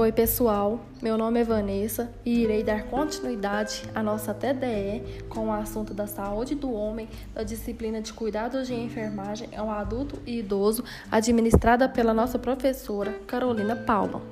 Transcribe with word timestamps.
Oi, 0.00 0.10
pessoal. 0.10 0.80
Meu 1.02 1.18
nome 1.18 1.40
é 1.40 1.44
Vanessa 1.44 2.10
e 2.24 2.40
irei 2.40 2.64
dar 2.64 2.84
continuidade 2.84 3.82
à 3.94 4.02
nossa 4.02 4.32
TDE 4.32 5.24
com 5.28 5.48
o 5.48 5.52
assunto 5.52 5.92
da 5.92 6.06
saúde 6.06 6.54
do 6.54 6.72
homem, 6.72 7.06
da 7.34 7.42
disciplina 7.42 8.00
de 8.00 8.10
cuidados 8.10 8.66
de 8.66 8.72
enfermagem 8.72 9.50
ao 9.54 9.68
adulto 9.68 10.18
e 10.24 10.38
idoso, 10.38 10.82
administrada 11.12 11.86
pela 11.86 12.14
nossa 12.14 12.38
professora 12.38 13.12
Carolina 13.26 13.76
Paula. 13.76 14.22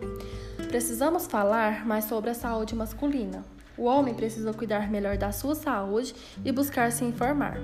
Precisamos 0.68 1.26
falar 1.26 1.86
mais 1.86 2.06
sobre 2.06 2.30
a 2.30 2.34
saúde 2.34 2.74
masculina. 2.74 3.44
O 3.76 3.84
homem 3.84 4.14
precisa 4.14 4.54
cuidar 4.54 4.90
melhor 4.90 5.18
da 5.18 5.32
sua 5.32 5.54
saúde 5.54 6.14
e 6.42 6.50
buscar 6.50 6.90
se 6.90 7.04
informar. 7.04 7.60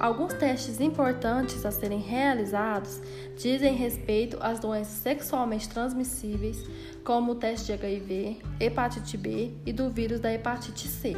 Alguns 0.00 0.32
testes 0.32 0.80
importantes 0.80 1.66
a 1.66 1.70
serem 1.70 2.00
realizados 2.00 3.02
dizem 3.36 3.74
respeito 3.74 4.38
às 4.40 4.58
doenças 4.58 4.94
sexualmente 4.94 5.68
transmissíveis, 5.68 6.64
como 7.04 7.32
o 7.32 7.34
teste 7.34 7.66
de 7.66 7.72
HIV, 7.74 8.38
hepatite 8.58 9.18
B 9.18 9.52
e 9.66 9.74
do 9.74 9.90
vírus 9.90 10.18
da 10.18 10.32
hepatite 10.32 10.88
C. 10.88 11.14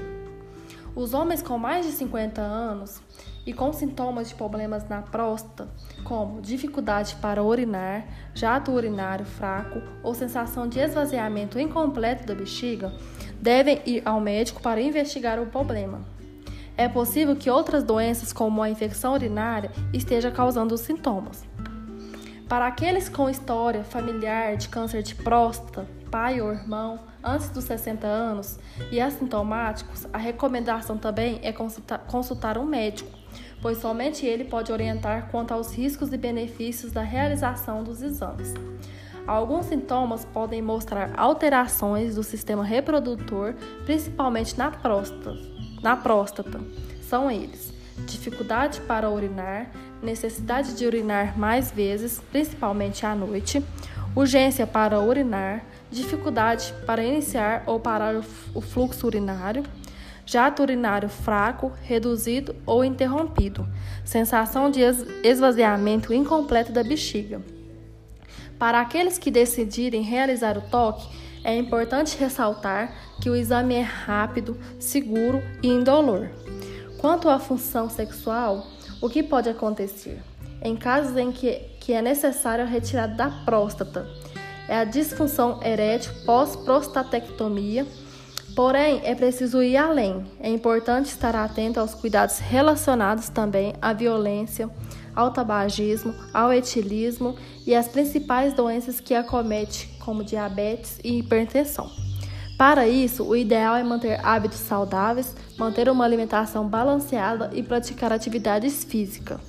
Os 0.96 1.14
homens 1.14 1.40
com 1.40 1.56
mais 1.56 1.86
de 1.86 1.92
50 1.92 2.40
anos 2.40 3.00
e 3.46 3.52
com 3.52 3.72
sintomas 3.72 4.30
de 4.30 4.34
problemas 4.34 4.88
na 4.88 5.00
próstata, 5.00 5.68
como 6.02 6.42
dificuldade 6.42 7.14
para 7.22 7.40
urinar, 7.40 8.04
jato 8.34 8.72
urinário 8.72 9.24
fraco 9.24 9.80
ou 10.02 10.12
sensação 10.12 10.68
de 10.68 10.80
esvaziamento 10.80 11.56
incompleto 11.56 12.26
da 12.26 12.34
bexiga, 12.34 12.92
devem 13.40 13.80
ir 13.86 14.02
ao 14.04 14.20
médico 14.20 14.60
para 14.60 14.80
investigar 14.80 15.38
o 15.38 15.46
problema. 15.46 16.00
É 16.82 16.88
possível 16.88 17.36
que 17.36 17.48
outras 17.48 17.84
doenças, 17.84 18.32
como 18.32 18.60
a 18.60 18.68
infecção 18.68 19.14
urinária, 19.14 19.70
estejam 19.92 20.32
causando 20.32 20.74
os 20.74 20.80
sintomas. 20.80 21.44
Para 22.48 22.66
aqueles 22.66 23.08
com 23.08 23.30
história 23.30 23.84
familiar 23.84 24.56
de 24.56 24.68
câncer 24.68 25.00
de 25.00 25.14
próstata, 25.14 25.86
pai 26.10 26.40
ou 26.40 26.52
irmão, 26.52 26.98
antes 27.22 27.50
dos 27.50 27.62
60 27.66 28.04
anos 28.04 28.58
e 28.90 29.00
assintomáticos, 29.00 30.08
a 30.12 30.18
recomendação 30.18 30.98
também 30.98 31.38
é 31.44 31.52
consultar, 31.52 32.00
consultar 32.00 32.58
um 32.58 32.64
médico, 32.64 33.16
pois 33.60 33.78
somente 33.78 34.26
ele 34.26 34.42
pode 34.42 34.72
orientar 34.72 35.28
quanto 35.30 35.54
aos 35.54 35.72
riscos 35.72 36.12
e 36.12 36.16
benefícios 36.16 36.90
da 36.90 37.02
realização 37.02 37.84
dos 37.84 38.02
exames. 38.02 38.54
Alguns 39.24 39.66
sintomas 39.66 40.24
podem 40.24 40.60
mostrar 40.60 41.12
alterações 41.16 42.16
do 42.16 42.24
sistema 42.24 42.64
reprodutor, 42.64 43.54
principalmente 43.84 44.58
na 44.58 44.72
próstata 44.72 45.51
na 45.82 45.96
próstata. 45.96 46.60
São 47.02 47.30
eles: 47.30 47.72
dificuldade 48.06 48.80
para 48.82 49.10
urinar, 49.10 49.70
necessidade 50.02 50.74
de 50.74 50.86
urinar 50.86 51.38
mais 51.38 51.70
vezes, 51.70 52.20
principalmente 52.30 53.04
à 53.04 53.14
noite, 53.14 53.62
urgência 54.14 54.66
para 54.66 55.00
urinar, 55.00 55.64
dificuldade 55.90 56.72
para 56.86 57.02
iniciar 57.02 57.64
ou 57.66 57.80
parar 57.80 58.14
o 58.54 58.60
fluxo 58.60 59.06
urinário, 59.06 59.62
jato 60.24 60.62
urinário 60.62 61.08
fraco, 61.08 61.72
reduzido 61.82 62.54
ou 62.64 62.84
interrompido, 62.84 63.68
sensação 64.04 64.70
de 64.70 64.80
esvaziamento 65.22 66.12
incompleto 66.14 66.72
da 66.72 66.82
bexiga. 66.82 67.42
Para 68.58 68.80
aqueles 68.80 69.18
que 69.18 69.30
decidirem 69.30 70.02
realizar 70.02 70.56
o 70.56 70.62
toque, 70.62 71.08
é 71.44 71.56
importante 71.56 72.16
ressaltar 72.16 72.92
que 73.20 73.28
o 73.28 73.36
exame 73.36 73.74
é 73.74 73.82
rápido, 73.82 74.58
seguro 74.78 75.42
e 75.62 75.68
indolor. 75.68 76.28
Quanto 76.98 77.28
à 77.28 77.38
função 77.38 77.90
sexual, 77.90 78.66
o 79.00 79.08
que 79.08 79.22
pode 79.22 79.48
acontecer? 79.48 80.22
Em 80.62 80.76
casos 80.76 81.16
em 81.16 81.32
que, 81.32 81.54
que 81.80 81.92
é 81.92 82.00
necessário 82.00 82.64
a 82.64 82.68
retirada 82.68 83.14
da 83.14 83.30
próstata, 83.44 84.06
é 84.68 84.76
a 84.78 84.84
disfunção 84.84 85.60
erétil 85.62 86.12
pós-prostatectomia. 86.24 87.86
Porém, 88.54 89.00
é 89.02 89.14
preciso 89.14 89.62
ir 89.62 89.76
além. 89.76 90.24
É 90.38 90.48
importante 90.48 91.06
estar 91.06 91.34
atento 91.34 91.80
aos 91.80 91.94
cuidados 91.94 92.38
relacionados 92.38 93.28
também 93.28 93.74
à 93.82 93.92
violência, 93.92 94.70
ao 95.14 95.30
tabagismo, 95.30 96.14
ao 96.32 96.52
etilismo 96.52 97.36
e 97.66 97.74
às 97.74 97.88
principais 97.88 98.54
doenças 98.54 99.00
que 99.00 99.14
acomete, 99.14 99.88
como 100.00 100.24
diabetes 100.24 100.98
e 101.04 101.18
hipertensão. 101.18 101.90
Para 102.56 102.86
isso, 102.86 103.24
o 103.24 103.34
ideal 103.34 103.74
é 103.76 103.82
manter 103.82 104.24
hábitos 104.24 104.58
saudáveis, 104.58 105.34
manter 105.58 105.88
uma 105.88 106.04
alimentação 106.04 106.68
balanceada 106.68 107.50
e 107.52 107.62
praticar 107.62 108.12
atividades 108.12 108.84
físicas. 108.84 109.40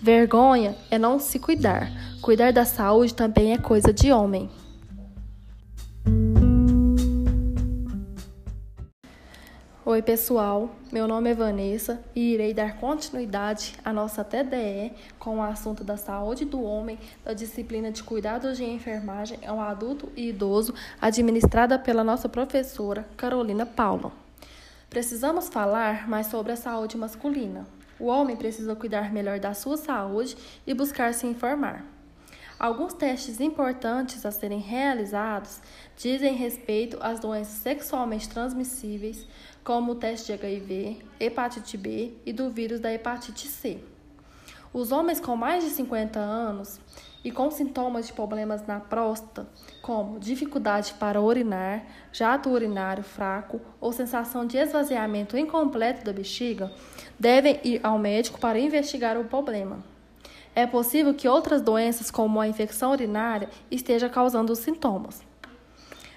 Vergonha 0.00 0.76
é 0.90 0.98
não 0.98 1.18
se 1.18 1.38
cuidar. 1.38 1.90
Cuidar 2.20 2.52
da 2.52 2.64
saúde 2.64 3.14
também 3.14 3.52
é 3.52 3.58
coisa 3.58 3.92
de 3.92 4.12
homem. 4.12 4.50
Oi, 9.92 10.00
pessoal. 10.00 10.70
Meu 10.90 11.06
nome 11.06 11.28
é 11.28 11.34
Vanessa 11.34 12.02
e 12.16 12.32
irei 12.32 12.54
dar 12.54 12.78
continuidade 12.78 13.74
à 13.84 13.92
nossa 13.92 14.24
TDE 14.24 14.90
com 15.18 15.36
o 15.36 15.42
assunto 15.42 15.84
da 15.84 15.98
saúde 15.98 16.46
do 16.46 16.62
homem, 16.62 16.98
da 17.22 17.34
disciplina 17.34 17.92
de 17.92 18.02
cuidados 18.02 18.56
de 18.56 18.64
enfermagem 18.64 19.38
ao 19.46 19.60
adulto 19.60 20.10
e 20.16 20.30
idoso, 20.30 20.72
administrada 20.98 21.78
pela 21.78 22.02
nossa 22.02 22.26
professora 22.26 23.06
Carolina 23.18 23.66
Paula. 23.66 24.12
Precisamos 24.88 25.50
falar 25.50 26.08
mais 26.08 26.28
sobre 26.28 26.52
a 26.52 26.56
saúde 26.56 26.96
masculina. 26.96 27.66
O 28.00 28.06
homem 28.06 28.34
precisa 28.34 28.74
cuidar 28.74 29.12
melhor 29.12 29.38
da 29.38 29.52
sua 29.52 29.76
saúde 29.76 30.38
e 30.66 30.72
buscar 30.72 31.12
se 31.12 31.26
informar. 31.26 31.84
Alguns 32.62 32.94
testes 32.94 33.40
importantes 33.40 34.24
a 34.24 34.30
serem 34.30 34.60
realizados 34.60 35.60
dizem 35.96 36.36
respeito 36.36 36.96
às 37.00 37.18
doenças 37.18 37.54
sexualmente 37.54 38.28
transmissíveis, 38.28 39.26
como 39.64 39.90
o 39.90 39.94
teste 39.96 40.26
de 40.26 40.32
HIV, 40.34 41.04
hepatite 41.18 41.76
B 41.76 42.14
e 42.24 42.32
do 42.32 42.50
vírus 42.50 42.78
da 42.78 42.92
hepatite 42.92 43.48
C. 43.48 43.80
Os 44.72 44.92
homens 44.92 45.18
com 45.18 45.34
mais 45.34 45.64
de 45.64 45.70
50 45.70 46.20
anos 46.20 46.78
e 47.24 47.32
com 47.32 47.50
sintomas 47.50 48.06
de 48.06 48.12
problemas 48.12 48.64
na 48.64 48.78
próstata, 48.78 49.48
como 49.82 50.20
dificuldade 50.20 50.94
para 51.00 51.20
urinar, 51.20 51.84
jato 52.12 52.48
urinário 52.48 53.02
fraco 53.02 53.60
ou 53.80 53.92
sensação 53.92 54.46
de 54.46 54.56
esvaziamento 54.56 55.36
incompleto 55.36 56.04
da 56.04 56.12
bexiga, 56.12 56.72
devem 57.18 57.58
ir 57.64 57.80
ao 57.82 57.98
médico 57.98 58.38
para 58.38 58.56
investigar 58.56 59.18
o 59.18 59.24
problema. 59.24 59.90
É 60.54 60.66
possível 60.66 61.14
que 61.14 61.26
outras 61.26 61.62
doenças, 61.62 62.10
como 62.10 62.38
a 62.38 62.46
infecção 62.46 62.92
urinária, 62.92 63.48
estejam 63.70 64.10
causando 64.10 64.52
os 64.52 64.58
sintomas. 64.58 65.22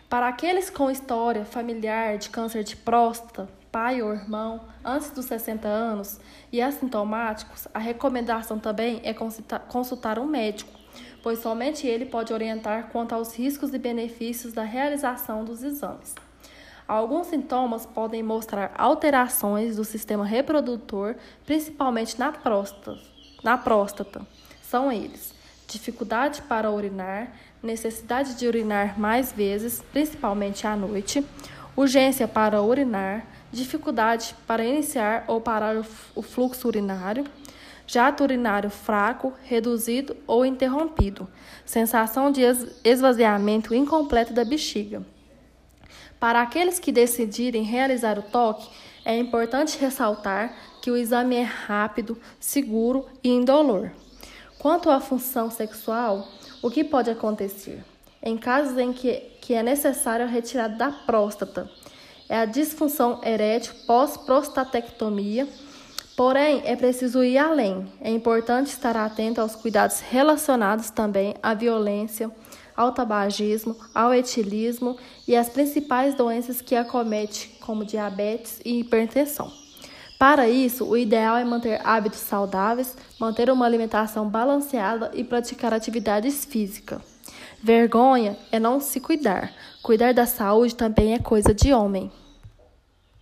Para 0.09 0.27
aqueles 0.27 0.69
com 0.69 0.91
história 0.91 1.45
familiar 1.45 2.17
de 2.17 2.29
câncer 2.29 2.61
de 2.65 2.75
próstata, 2.75 3.47
pai 3.71 4.01
ou 4.01 4.13
irmão, 4.13 4.61
antes 4.83 5.09
dos 5.11 5.25
60 5.25 5.65
anos 5.69 6.19
e 6.51 6.61
assintomáticos, 6.61 7.65
a 7.73 7.79
recomendação 7.79 8.59
também 8.59 8.99
é 9.05 9.13
consultar 9.13 10.19
um 10.19 10.25
médico, 10.25 10.71
pois 11.23 11.39
somente 11.39 11.87
ele 11.87 12.05
pode 12.05 12.33
orientar 12.33 12.89
quanto 12.91 13.15
aos 13.15 13.33
riscos 13.37 13.73
e 13.73 13.79
benefícios 13.79 14.51
da 14.51 14.63
realização 14.63 15.45
dos 15.45 15.63
exames. 15.63 16.13
Alguns 16.85 17.27
sintomas 17.27 17.85
podem 17.85 18.21
mostrar 18.21 18.73
alterações 18.77 19.77
do 19.77 19.85
sistema 19.85 20.25
reprodutor, 20.25 21.15
principalmente 21.45 22.19
na 22.19 22.33
próstata 22.33 23.14
na 23.45 23.59
próstata. 23.59 24.25
São 24.63 24.91
eles: 24.91 25.31
dificuldade 25.67 26.41
para 26.41 26.71
urinar, 26.71 27.31
necessidade 27.61 28.33
de 28.33 28.47
urinar 28.47 28.99
mais 28.99 29.31
vezes, 29.31 29.83
principalmente 29.93 30.65
à 30.65 30.75
noite, 30.75 31.23
urgência 31.77 32.27
para 32.27 32.63
urinar, 32.63 33.27
dificuldade 33.51 34.35
para 34.47 34.65
iniciar 34.65 35.25
ou 35.27 35.39
parar 35.39 35.75
o 36.15 36.21
fluxo 36.23 36.67
urinário, 36.67 37.23
jato 37.85 38.23
urinário 38.23 38.71
fraco, 38.71 39.31
reduzido 39.43 40.17
ou 40.25 40.43
interrompido, 40.43 41.27
sensação 41.63 42.31
de 42.31 42.41
esvaziamento 42.83 43.75
incompleto 43.75 44.33
da 44.33 44.43
bexiga. 44.43 45.05
Para 46.19 46.41
aqueles 46.41 46.79
que 46.79 46.91
decidirem 46.91 47.63
realizar 47.63 48.17
o 48.17 48.23
toque, 48.23 48.69
é 49.03 49.15
importante 49.17 49.77
ressaltar 49.77 50.55
que 50.81 50.89
o 50.89 50.97
exame 50.97 51.35
é 51.35 51.43
rápido, 51.43 52.17
seguro 52.39 53.05
e 53.23 53.29
indolor. 53.29 53.91
Quanto 54.57 54.89
à 54.89 54.99
função 54.99 55.51
sexual, 55.51 56.27
o 56.61 56.71
que 56.71 56.83
pode 56.83 57.09
acontecer? 57.09 57.83
Em 58.23 58.37
casos 58.37 58.77
em 58.77 58.91
que, 58.91 59.17
que 59.39 59.53
é 59.53 59.61
necessário 59.61 60.25
a 60.25 60.27
retirada 60.27 60.75
da 60.75 60.91
próstata, 60.91 61.69
é 62.27 62.39
a 62.39 62.45
disfunção 62.45 63.21
erétil 63.23 63.73
pós-prostatectomia. 63.85 65.47
Porém, 66.17 66.63
é 66.65 66.75
preciso 66.75 67.23
ir 67.23 67.37
além. 67.37 67.91
É 68.01 68.09
importante 68.09 68.67
estar 68.67 68.97
atento 68.97 69.41
aos 69.41 69.55
cuidados 69.55 69.99
relacionados 69.99 70.89
também 70.89 71.35
à 71.43 71.53
violência, 71.53 72.31
ao 72.75 72.91
tabagismo, 72.91 73.75
ao 73.93 74.13
etilismo 74.13 74.97
e 75.27 75.35
às 75.35 75.49
principais 75.49 76.15
doenças 76.15 76.61
que 76.61 76.75
acomete, 76.75 77.57
como 77.61 77.85
diabetes 77.85 78.59
e 78.65 78.79
hipertensão. 78.79 79.51
Para 80.17 80.47
isso, 80.47 80.85
o 80.85 80.97
ideal 80.97 81.35
é 81.37 81.43
manter 81.43 81.81
hábitos 81.85 82.19
saudáveis, 82.19 82.95
manter 83.19 83.49
uma 83.49 83.65
alimentação 83.65 84.29
balanceada 84.29 85.11
e 85.13 85.23
praticar 85.23 85.73
atividades 85.73 86.45
físicas. 86.45 87.01
Vergonha 87.61 88.37
é 88.51 88.59
não 88.59 88.79
se 88.79 88.99
cuidar. 88.99 89.51
Cuidar 89.81 90.13
da 90.13 90.25
saúde 90.25 90.75
também 90.75 91.13
é 91.13 91.19
coisa 91.19 91.53
de 91.53 91.73
homem. 91.73 92.11